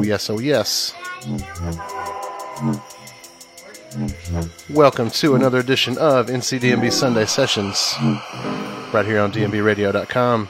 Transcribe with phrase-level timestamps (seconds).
[0.00, 0.94] Oh, yes, oh, yes.
[4.70, 7.94] Welcome to another edition of NCDNB Sunday Sessions,
[8.94, 10.48] right here on DNBRadio.com.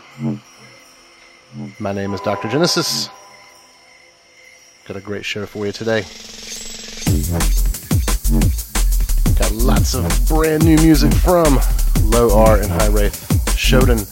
[1.80, 2.48] My name is Dr.
[2.48, 3.10] Genesis.
[4.86, 6.02] Got a great show for you today.
[9.36, 11.58] Got lots of brand new music from
[12.04, 14.06] Low R and High Wraith, Shodan,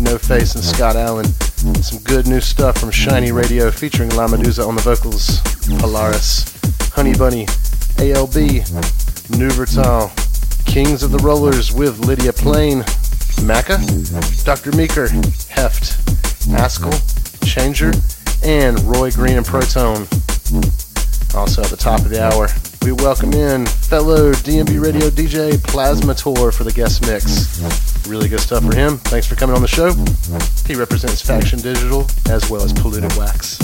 [0.00, 1.26] No Face, and Scott Allen.
[1.64, 5.40] Some good new stuff from Shiny Radio featuring La Medusa on the vocals,
[5.80, 6.44] Polaris,
[6.92, 7.46] Honey Bunny,
[7.96, 8.60] ALB,
[9.32, 10.10] Nuvertal,
[10.66, 12.80] Kings of the Rollers with Lydia Plain,
[13.40, 13.80] Macca,
[14.44, 14.72] Dr.
[14.76, 15.08] Meeker,
[15.48, 15.96] Heft,
[16.50, 16.92] Haskell,
[17.46, 17.92] Changer,
[18.44, 20.06] and Roy Green and Protone.
[21.34, 22.48] Also at the top of the hour,
[22.84, 27.93] we welcome in fellow DNB Radio DJ Plasma Tour for the guest mix.
[28.06, 28.98] Really good stuff for him.
[28.98, 29.92] Thanks for coming on the show.
[30.66, 33.58] He represents Faction Digital as well as Polluted Wax.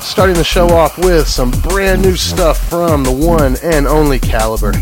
[0.00, 4.72] Starting the show off with some brand new stuff from the one and only Calibre.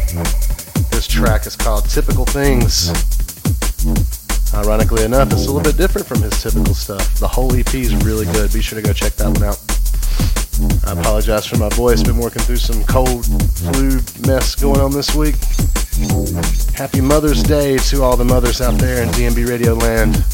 [0.91, 2.91] This track is called Typical Things.
[4.55, 7.19] Ironically enough, it's a little bit different from his typical stuff.
[7.19, 8.53] The whole EP is really good.
[8.53, 9.59] Be sure to go check that one out.
[10.87, 12.03] I apologize for my voice.
[12.03, 15.37] Been working through some cold flu mess going on this week.
[16.75, 20.25] Happy Mother's Day to all the mothers out there in DNB Radio land.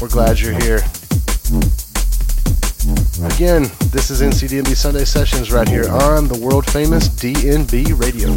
[0.00, 0.78] We're glad you're here.
[3.34, 8.32] Again, this is NCDNB Sunday Sessions right here on the world famous DNB Radio.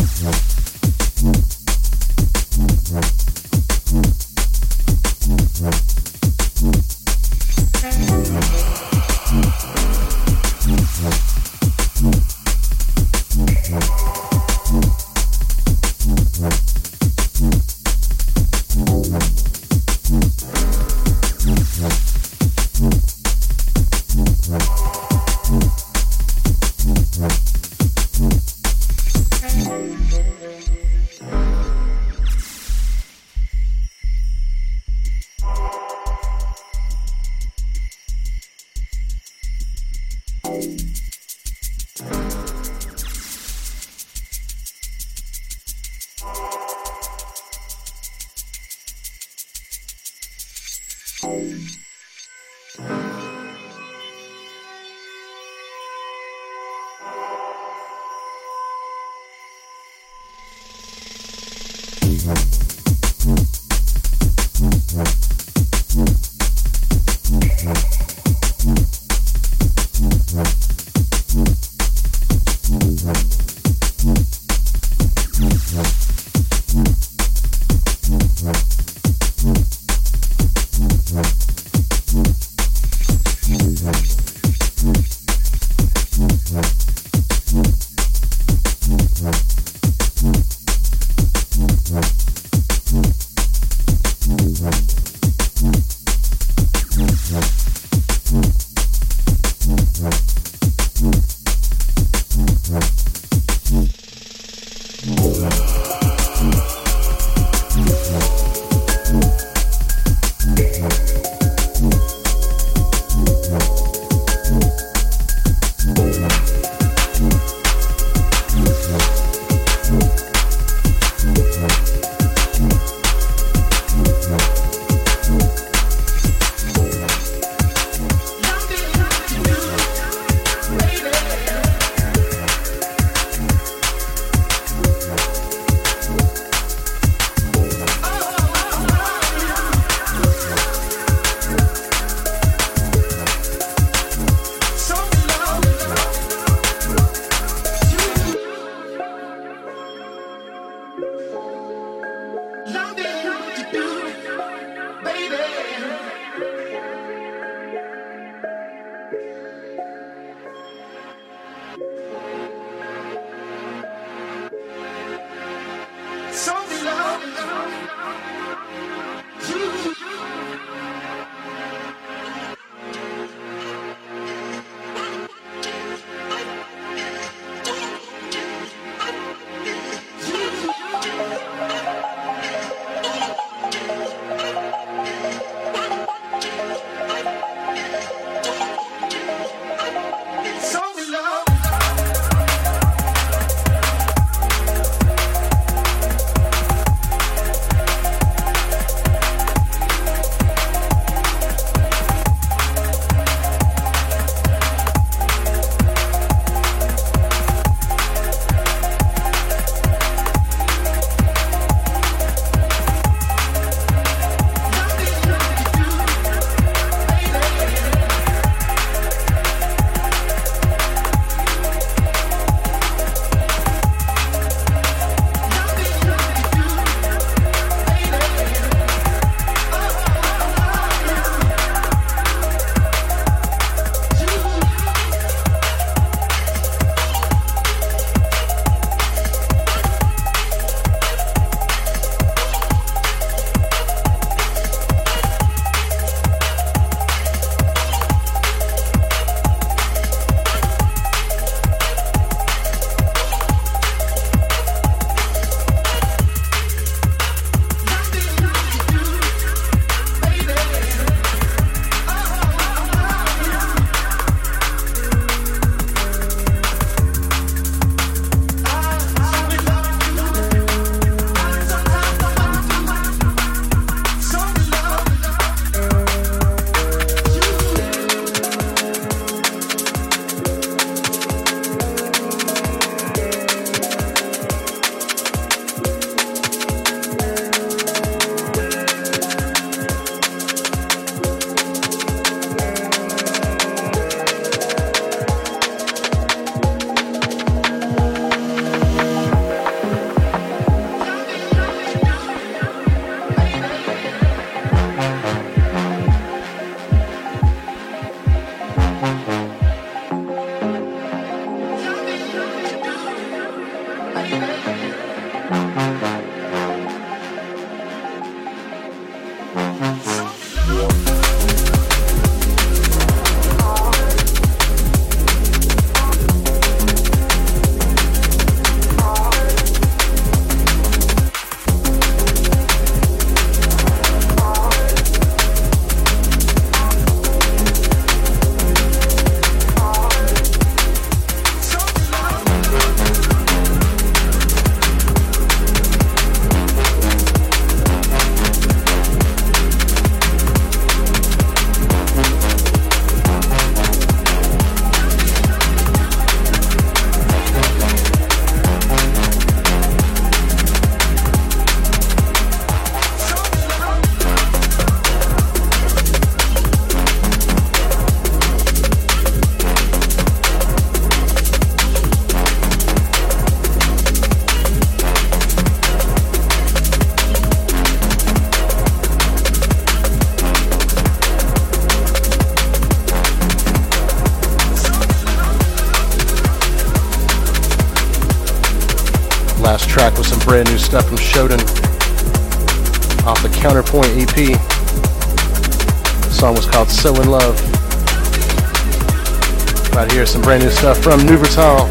[400.51, 401.89] Brand new stuff from Nuvertal.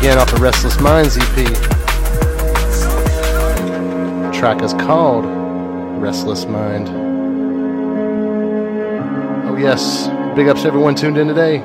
[0.00, 1.36] Again, off the Restless Minds EP.
[4.24, 5.24] The track is called
[6.02, 6.88] Restless Mind.
[9.48, 10.08] Oh, yes.
[10.34, 11.60] Big ups to everyone tuned in today.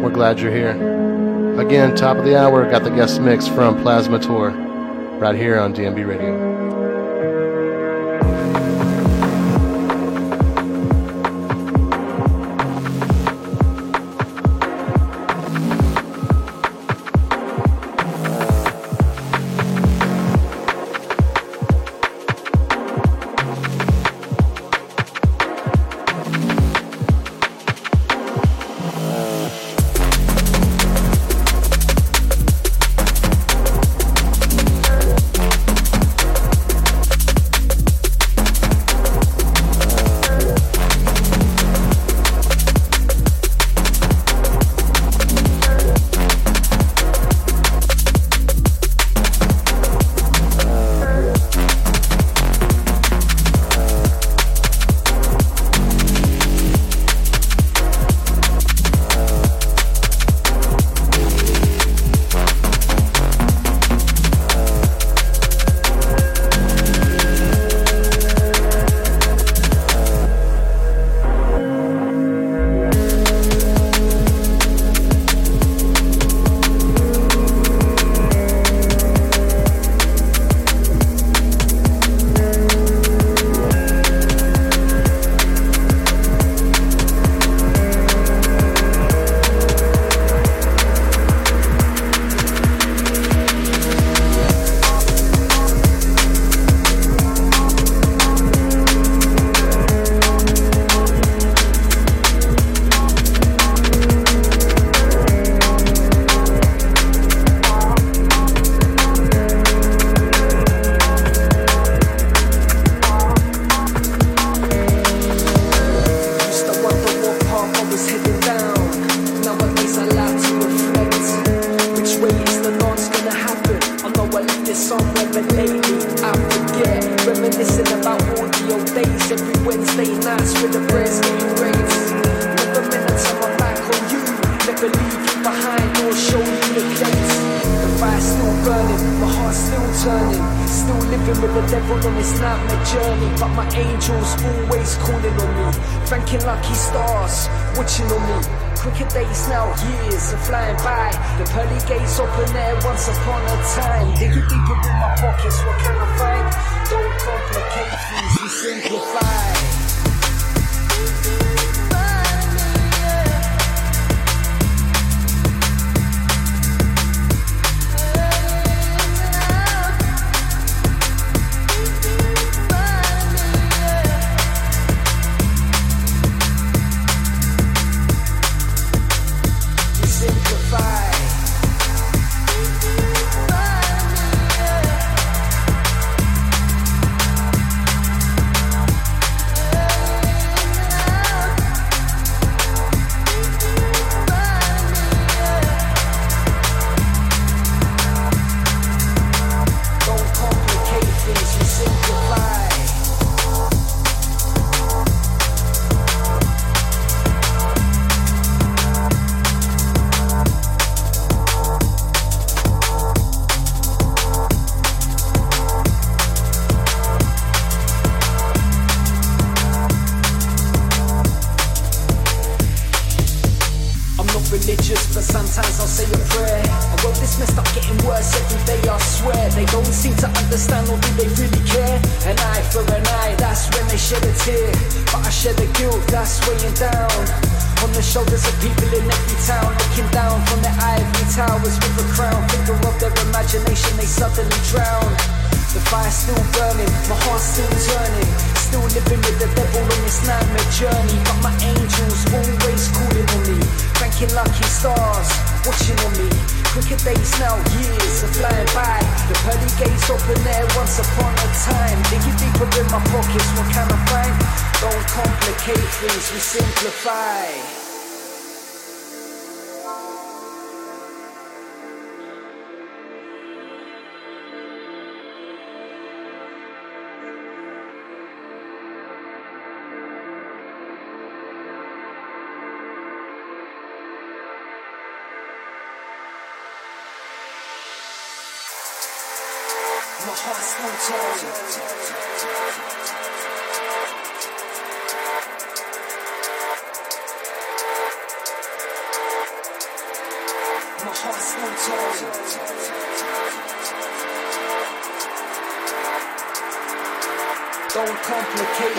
[0.00, 0.76] We're glad you're here.
[1.58, 4.50] Again, top of the hour, got the guest mix from Plasma Tour
[5.18, 6.47] right here on DNB Radio.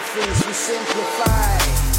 [0.02, 1.99] Last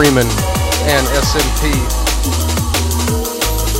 [0.00, 0.24] Freeman
[0.88, 1.68] and SMP.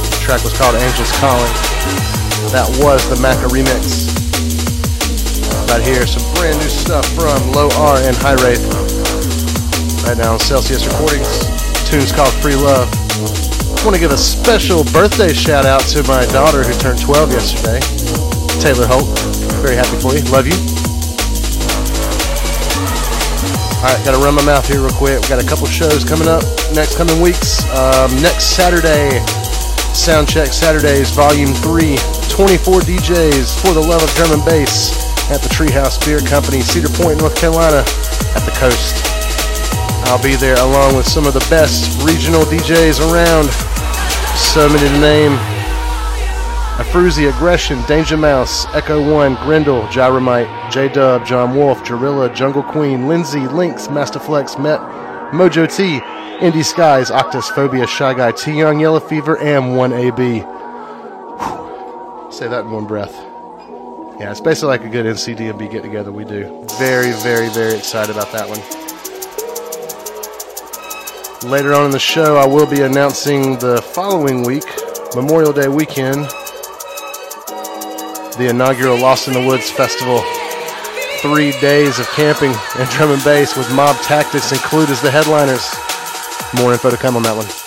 [0.04, 1.48] The track was called Angels Calling.
[2.52, 4.12] That was the Macca remix.
[5.48, 8.60] Uh, right here, some brand new stuff from Low R and High Wraith.
[10.04, 11.40] Right now on Celsius Recordings.
[11.88, 12.92] tune's called Free Love.
[12.92, 17.32] I want to give a special birthday shout out to my daughter who turned 12
[17.32, 17.80] yesterday,
[18.60, 19.08] Taylor Holt.
[19.64, 20.20] Very happy for you.
[20.28, 20.79] Love you.
[23.80, 25.24] All right, got to run my mouth here real quick.
[25.24, 26.44] We got a couple shows coming up
[26.76, 27.64] next coming weeks.
[27.72, 29.08] Um, next Saturday,
[29.96, 31.96] Soundcheck Saturdays, Volume 3,
[32.28, 34.92] 24 DJs for the love of drum and bass
[35.32, 37.80] at the Treehouse Beer Company, Cedar Point, North Carolina,
[38.36, 39.00] at the coast.
[40.12, 43.48] I'll be there along with some of the best regional DJs around.
[44.36, 45.32] So many to name.
[46.76, 53.08] Afruzi, Aggression, Danger Mouse, Echo One, Grendel, Gyromite, J Dub, John Wolf, Jarilla, Jungle Queen,
[53.08, 54.80] Lindsay, Lynx, Masterflex, Met,
[55.32, 56.00] Mojo T,
[56.44, 60.40] Indie Skies, Octus, Phobia, Shy Guy, T Young, Yellow Fever, and 1AB.
[62.32, 63.14] Say that in one breath.
[64.20, 66.66] Yeah, it's basically like a good NCDNB get together we do.
[66.78, 68.60] Very, very, very excited about that one.
[71.50, 74.66] Later on in the show, I will be announcing the following week,
[75.16, 76.26] Memorial Day weekend,
[78.36, 80.22] the inaugural Lost in the Woods Festival.
[81.22, 85.68] Three days of camping and drum and bass with Mob Tactics included as the headliners.
[86.62, 87.59] More info to come on that one.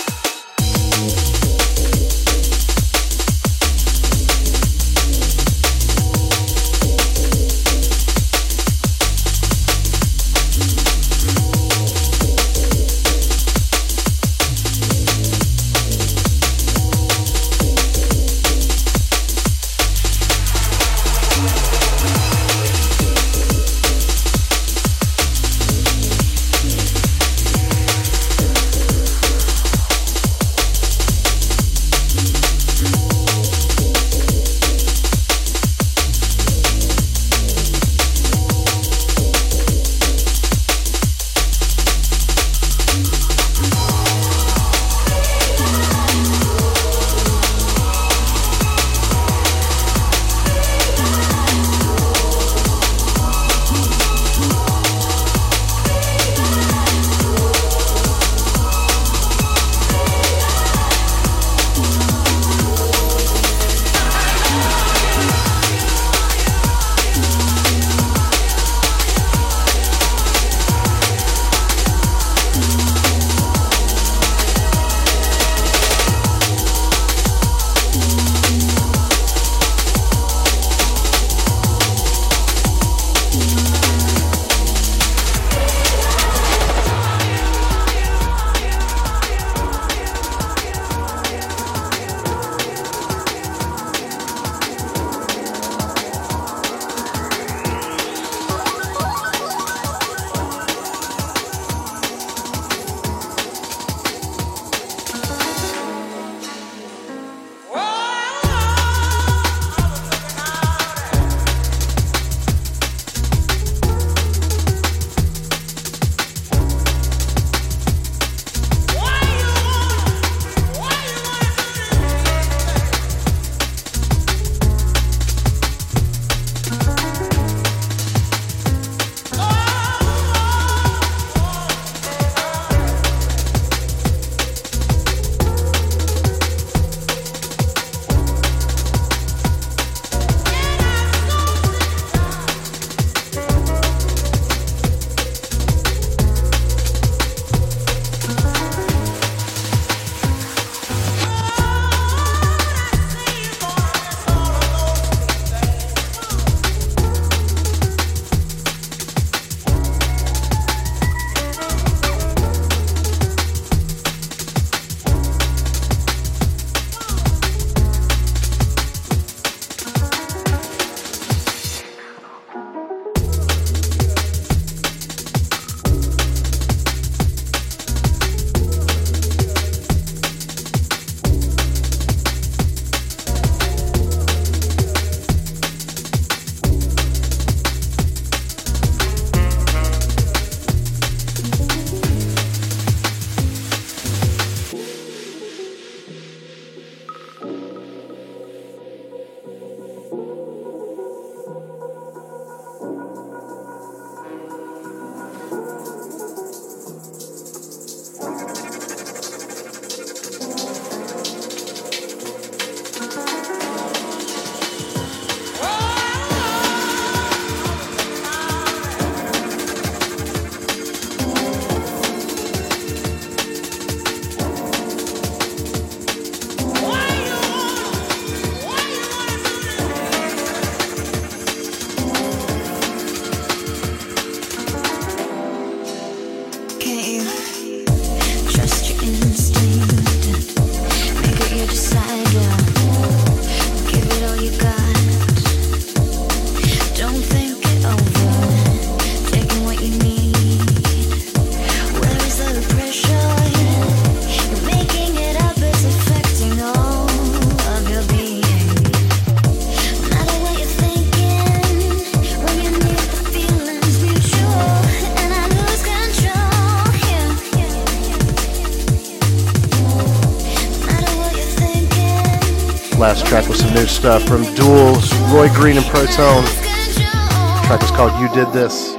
[273.83, 276.45] New stuff from Duels, Roy Green and Protone.
[276.45, 278.93] The track is called You Did This.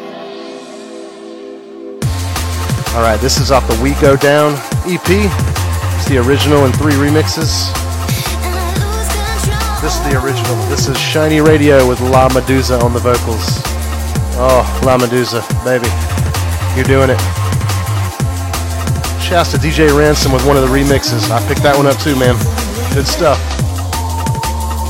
[2.94, 4.52] Alright, this is off the We Go Down
[4.84, 5.08] EP.
[5.08, 7.72] It's the original and three remixes.
[9.80, 10.54] This is the original.
[10.68, 13.62] This is Shiny Radio with La Medusa on the vocals.
[14.36, 15.88] Oh, La Medusa, baby.
[16.76, 17.20] You're doing it.
[19.22, 21.30] Shouts to DJ Ransom with one of the remixes.
[21.30, 22.36] I picked that one up too, man.
[22.92, 23.53] Good stuff.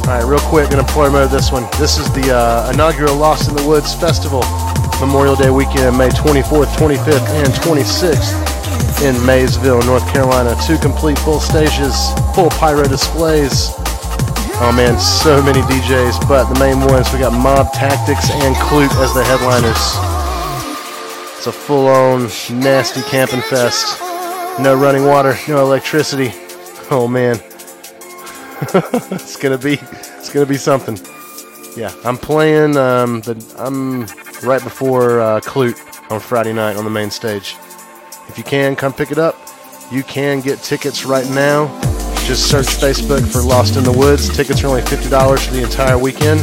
[0.04, 1.66] Alright, real quick, gonna promo this one.
[1.80, 4.44] This is the uh, inaugural Lost in the Woods Festival,
[5.00, 10.54] Memorial Day weekend, May 24th, 25th, and 26th in Maysville, North Carolina.
[10.66, 11.96] Two complete full stages,
[12.34, 13.70] full pyro displays.
[14.60, 18.92] Oh man, so many DJs, but the main ones we got Mob Tactics and Clute
[19.02, 19.80] as the headliners.
[21.38, 22.28] It's a full on
[22.60, 23.98] nasty camping fest.
[24.60, 26.30] No running water, no electricity.
[26.90, 27.40] Oh man.
[29.12, 30.98] it's gonna be it's gonna be something.
[31.76, 34.06] Yeah, I'm playing um, the I'm
[34.46, 35.78] right before uh, Clute
[36.10, 37.56] on Friday night on the main stage.
[38.28, 39.37] If you can, come pick it up.
[39.92, 41.68] You can get tickets right now.
[42.26, 44.34] Just search Facebook for Lost in the Woods.
[44.34, 46.40] Tickets are only $50 for the entire weekend.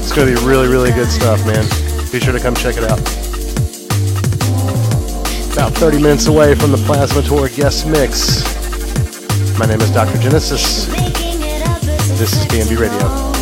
[0.00, 1.64] It's to be really, really good stuff, man.
[2.12, 3.00] Be sure to come check it out.
[5.52, 8.53] About 30 minutes away from the Plasma Tour guest mix.
[9.58, 10.18] My name is Dr.
[10.18, 10.86] Genesis.
[12.18, 13.33] This is DNB Radio.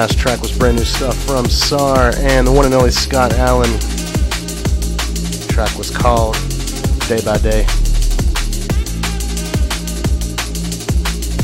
[0.00, 3.70] Last track was brand new stuff from SAR and the one and only Scott Allen.
[3.70, 6.36] The track was called
[7.06, 7.64] Day by Day.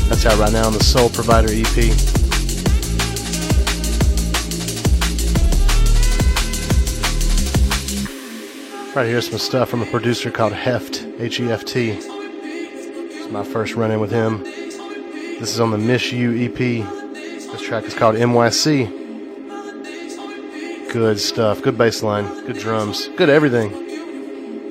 [0.09, 1.93] That's out right now on the Soul Provider EP.
[8.95, 11.91] Right here's some stuff from a producer called Heft, H E F T.
[11.91, 14.43] It's my first run in with him.
[14.43, 17.06] This is on the Miss You EP.
[17.67, 18.87] Track is called NYC.
[20.89, 21.61] Good stuff.
[21.61, 22.23] Good bass line.
[22.45, 23.09] Good drums.
[23.17, 23.73] Good everything.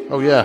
[0.09, 0.45] Oh, yeah.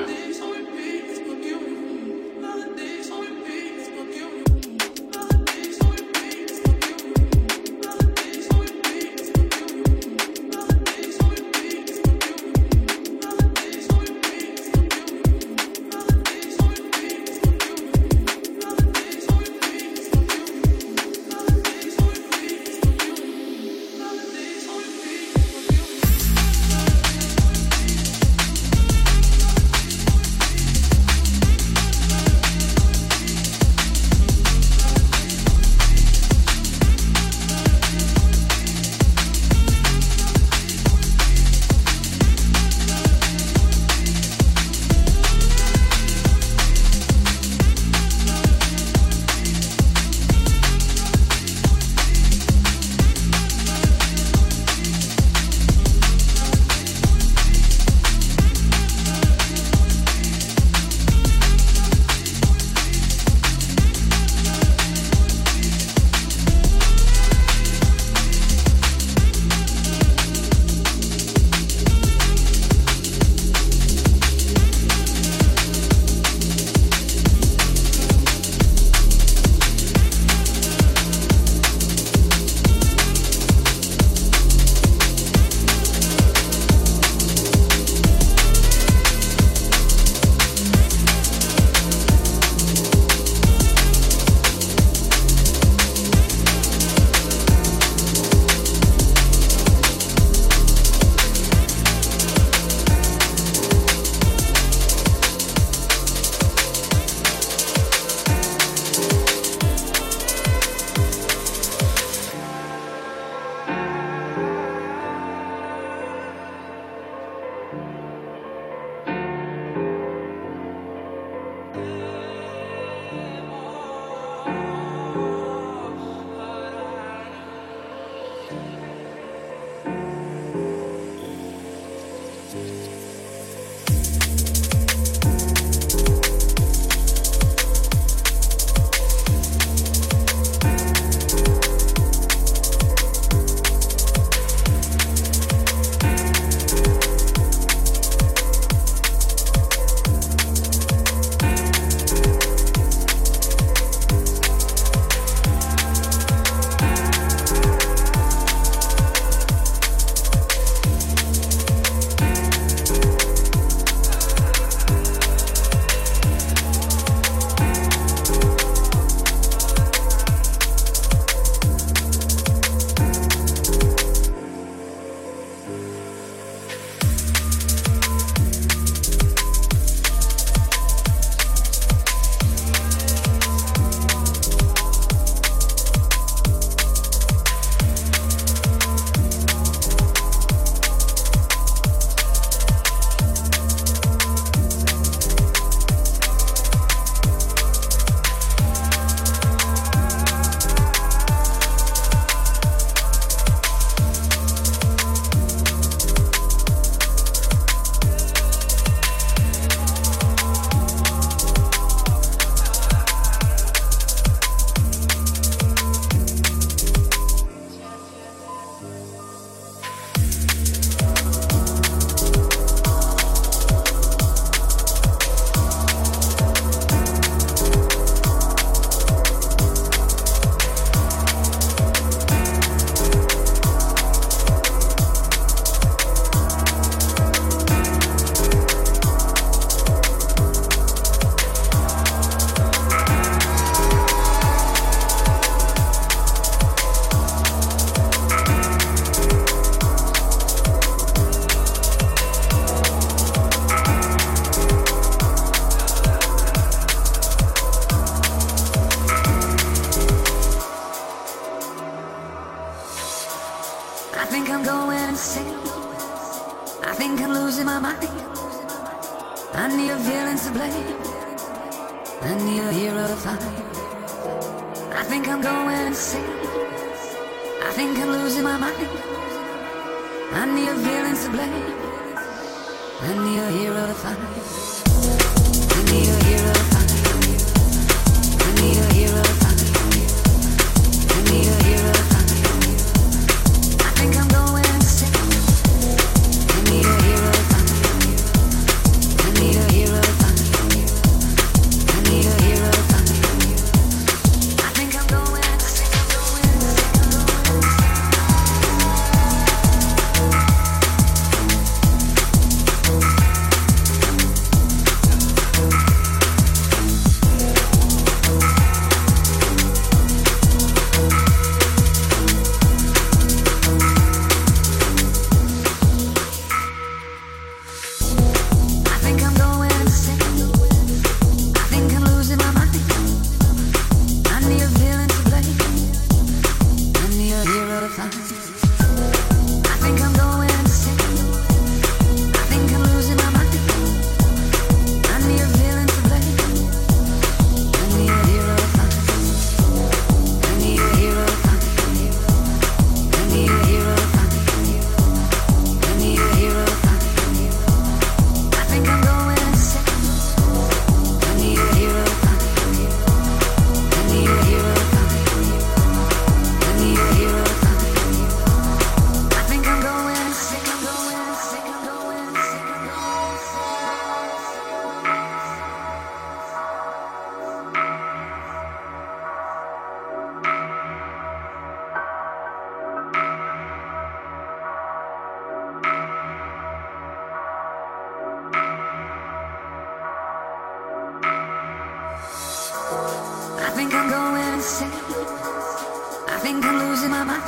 [394.62, 397.42] I think I'm losing my mind.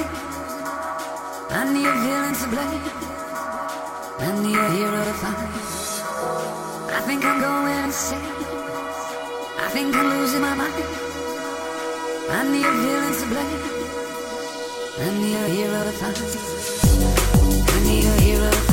[1.51, 2.82] I need a villain to blame.
[4.18, 5.38] I need a hero to find.
[6.89, 8.20] I think I'm going insane.
[9.59, 10.74] I think I'm losing my mind.
[12.32, 13.61] I need a villain to blame.
[14.97, 16.18] I need a hero to find.
[17.70, 18.72] I need a hero to find.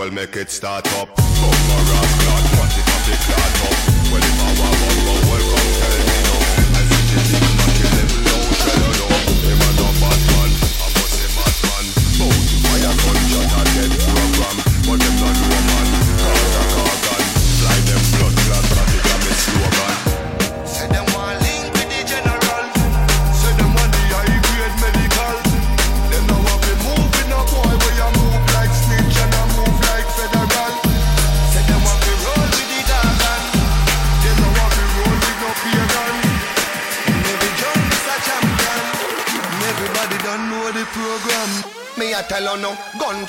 [0.00, 1.14] hole, make it start up.
[1.16, 3.76] Bummer ass clot, watch it, up, it, start up.
[4.12, 5.09] Well, if I want one,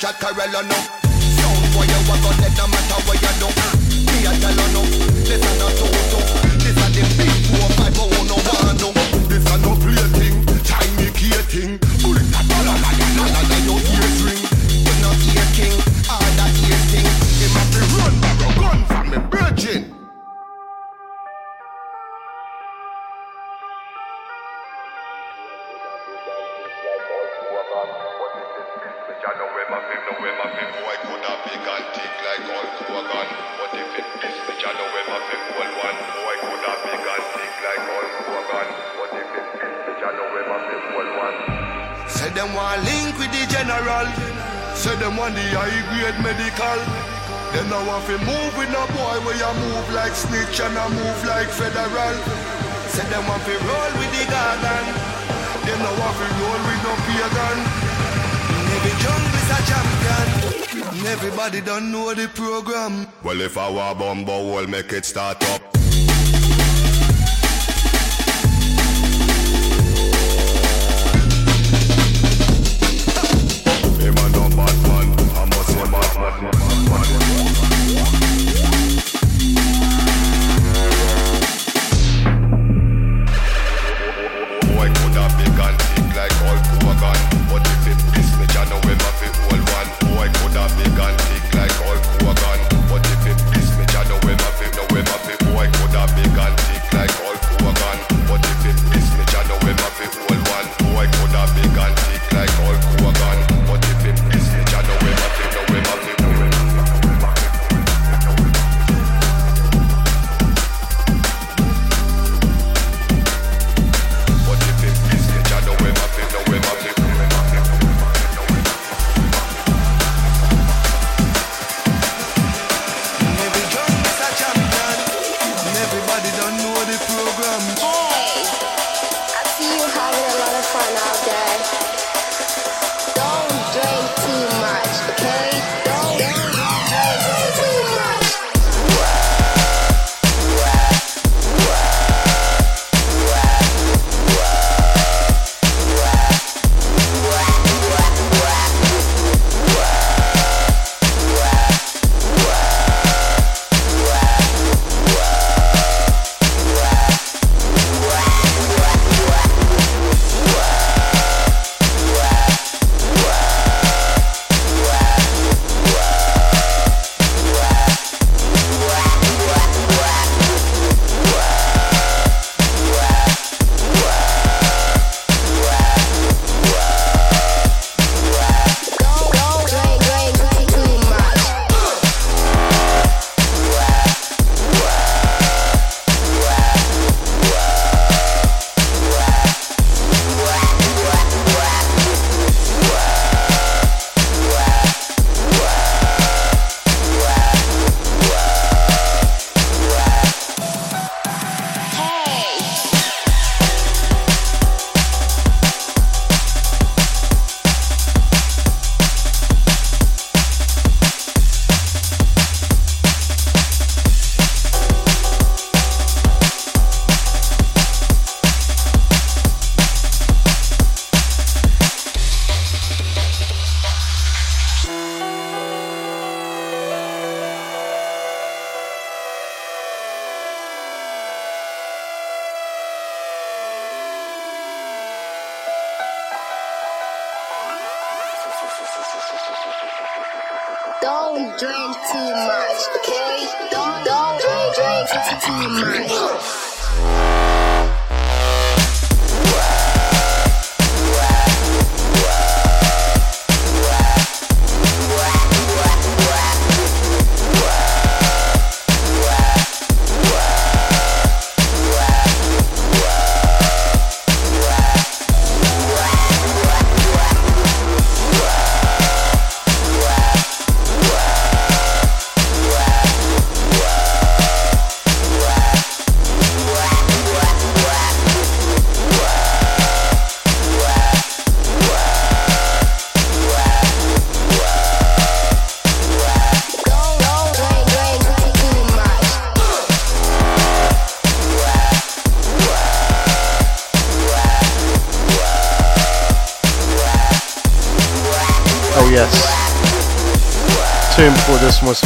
[0.02, 0.91] Jacarella now.
[65.12, 65.51] start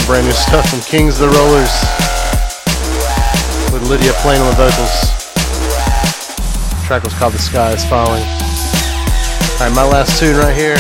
[0.07, 1.75] brand new stuff from Kings the Rollers
[3.75, 4.95] with Lydia playing on the vocals.
[6.71, 8.23] The track was called The Sky is Falling.
[9.59, 10.79] Alright, my last tune right here.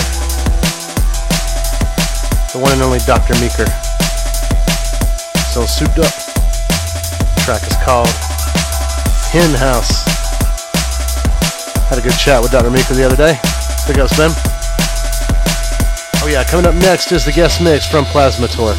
[2.55, 3.35] The one and only Dr.
[3.43, 3.67] Meaker.
[5.51, 6.15] So souped up.
[7.35, 8.15] The track is called
[9.35, 10.07] Hen House.
[11.91, 12.71] Had a good chat with Dr.
[12.71, 13.35] Meaker the other day.
[13.91, 14.31] Big up, Sven.
[16.23, 18.77] Oh yeah, coming up next is the guest mix from Plasma Tour.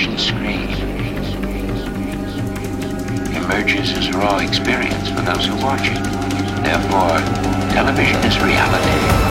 [0.00, 0.70] Television screen
[3.36, 6.02] emerges as raw experience for those who watch it.
[6.64, 7.18] Therefore,
[7.72, 9.29] television is reality.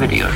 [0.00, 0.30] Video.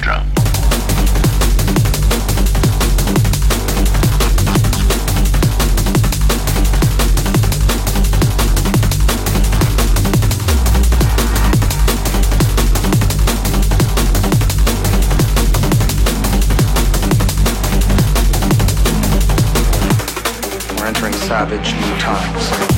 [20.78, 22.73] We're entering savage new times.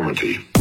[0.00, 0.59] Conformity.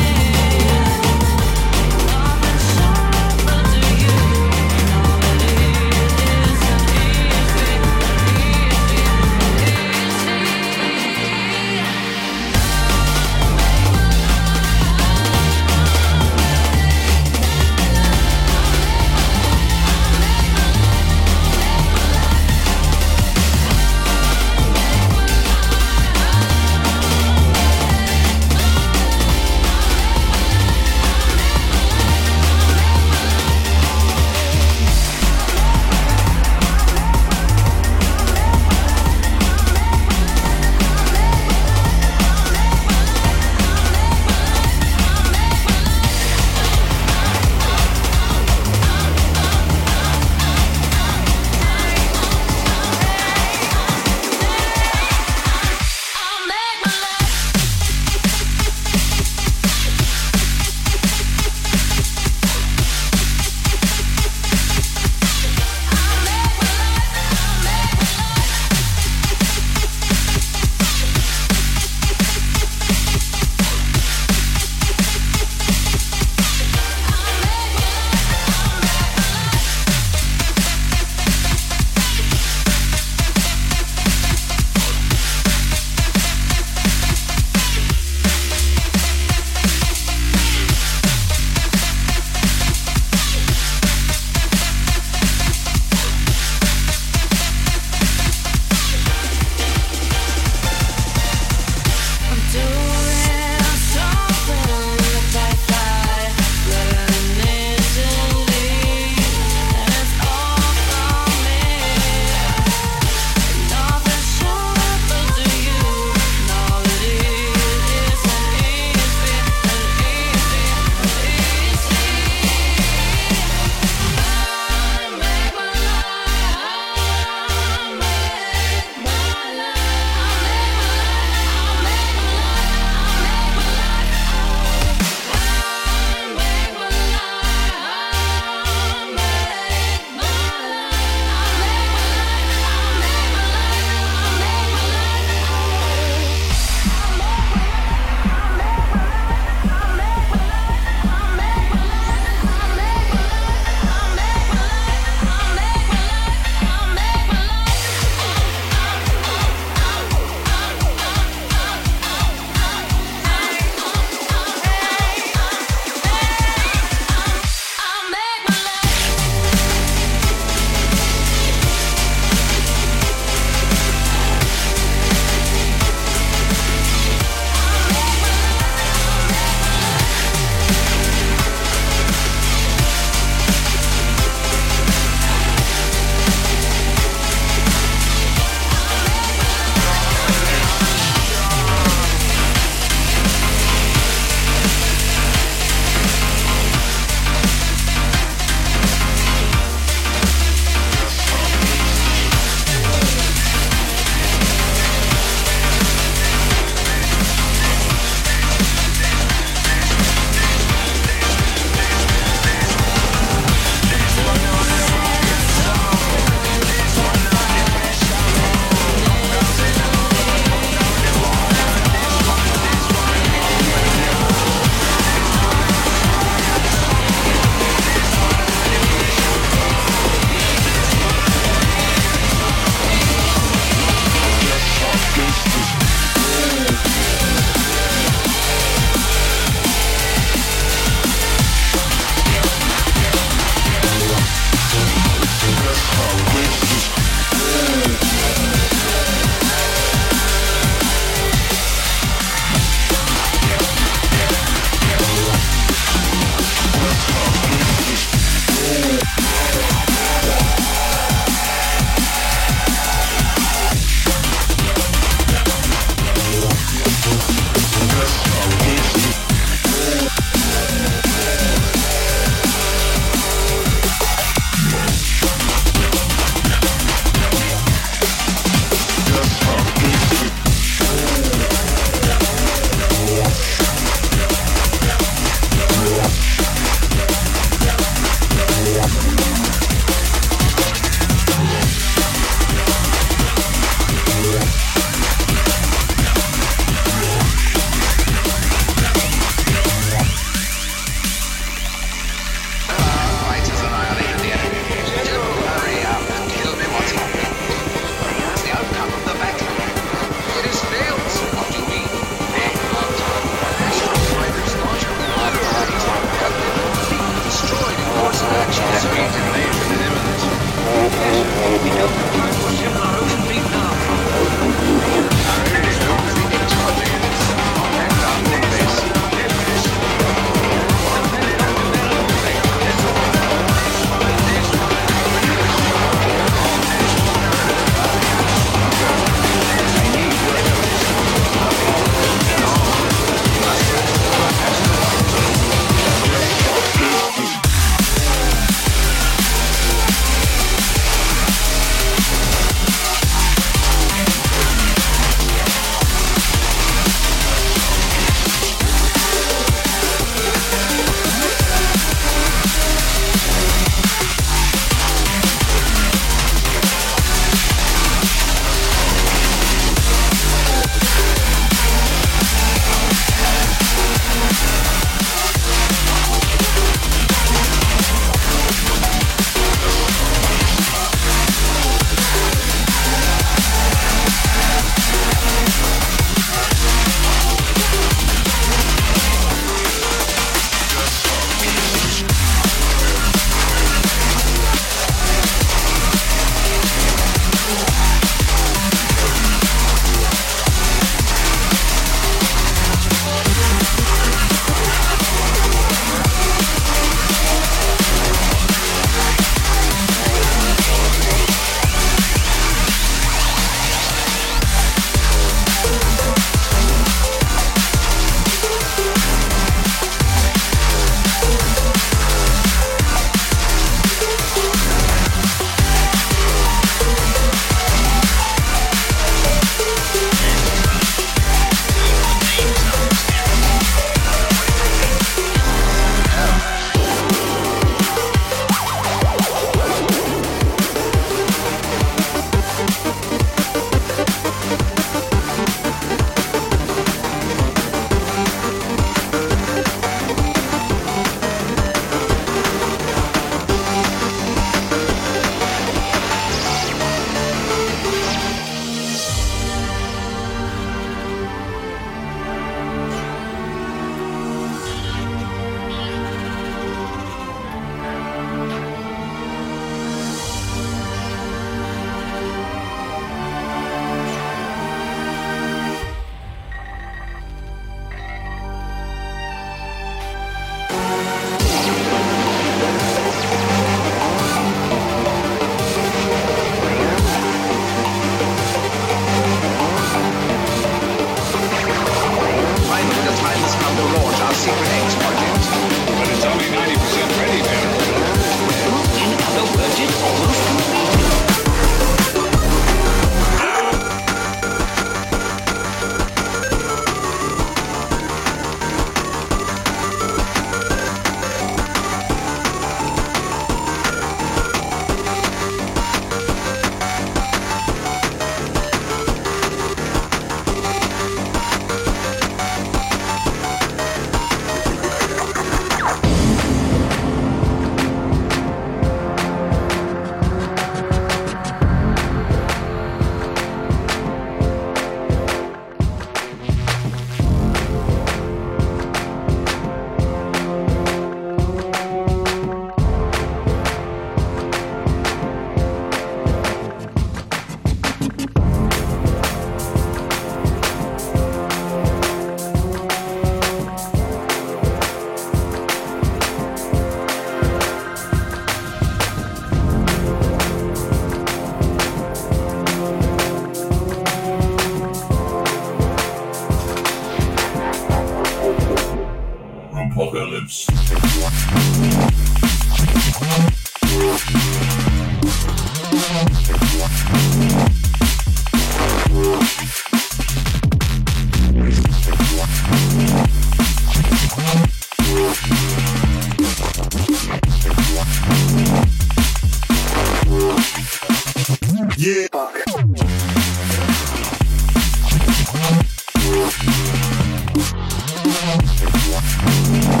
[598.83, 600.00] Thank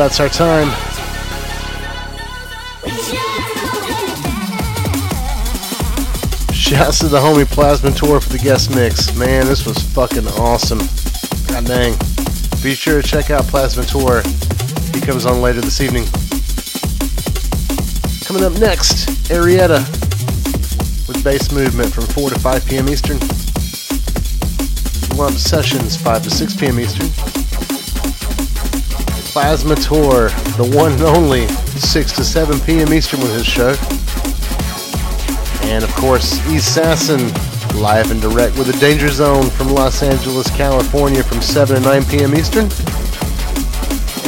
[0.00, 0.70] That's our time.
[6.54, 9.14] Shouts to the homie Plasma Tour for the guest mix.
[9.14, 10.78] Man, this was fucking awesome.
[11.48, 11.98] God dang.
[12.62, 14.22] Be sure to check out Plasma Tour.
[14.94, 16.06] He comes on later this evening.
[18.24, 19.80] Coming up next, Arietta
[21.08, 22.88] with bass movement from 4 to 5 p.m.
[22.88, 23.18] Eastern.
[25.18, 26.80] Lump Sessions, 5 to 6 p.m.
[26.80, 27.19] Eastern.
[29.30, 30.28] Plasma Tour,
[30.58, 32.92] the one and only, 6 to 7 p.m.
[32.92, 33.76] Eastern with his show.
[35.70, 37.28] And of course, Assassin,
[37.80, 42.04] live and direct with the Danger Zone from Los Angeles, California from 7 to 9
[42.06, 42.34] p.m.
[42.34, 42.68] Eastern.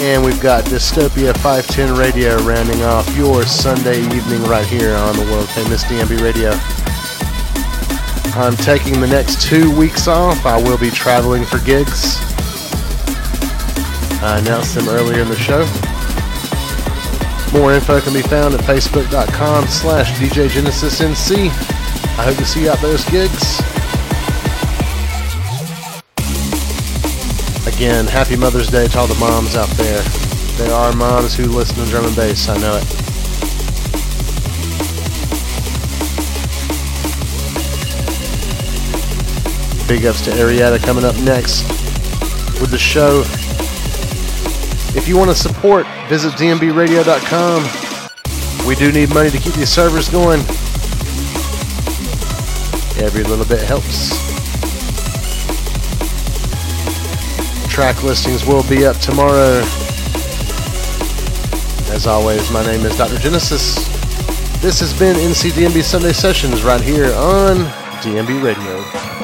[0.00, 5.24] And we've got Dystopia 510 Radio rounding off your Sunday evening right here on the
[5.32, 6.52] world famous DNB Radio.
[8.40, 10.46] I'm taking the next two weeks off.
[10.46, 12.31] I will be traveling for gigs.
[14.22, 15.66] I announced them earlier in the show.
[17.58, 21.48] More info can be found at facebook.com slash djgenesisnc.
[22.18, 23.58] I hope to see you at those gigs.
[27.66, 30.02] Again, happy Mother's Day to all the moms out there.
[30.56, 32.84] There are moms who listen to drum and bass, I know it.
[39.88, 41.68] Big ups to Arietta coming up next
[42.60, 43.24] with the show.
[44.94, 47.64] If you want to support, visit dnbradio.com.
[48.68, 50.40] We do need money to keep these servers going.
[53.02, 54.10] Every little bit helps.
[57.72, 59.62] Track listings will be up tomorrow.
[61.90, 63.18] As always, my name is Dr.
[63.18, 63.76] Genesis.
[64.60, 67.64] This has been NCDNB Sunday Sessions right here on
[68.02, 69.21] DNB Radio.